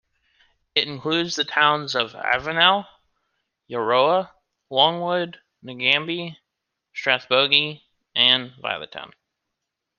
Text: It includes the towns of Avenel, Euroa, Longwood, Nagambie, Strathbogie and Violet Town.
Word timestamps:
It 0.73 0.87
includes 0.87 1.35
the 1.35 1.45
towns 1.45 1.93
of 1.95 2.15
Avenel, 2.15 2.87
Euroa, 3.69 4.31
Longwood, 4.71 5.39
Nagambie, 5.63 6.37
Strathbogie 6.91 7.83
and 8.15 8.51
Violet 8.59 8.91
Town. 8.91 9.13